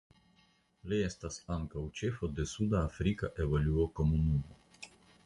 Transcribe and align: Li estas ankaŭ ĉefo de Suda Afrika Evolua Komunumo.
Li 0.93 0.97
estas 1.09 1.35
ankaŭ 1.55 1.83
ĉefo 1.99 2.29
de 2.39 2.45
Suda 2.53 2.79
Afrika 2.87 3.29
Evolua 3.45 3.87
Komunumo. 4.01 4.59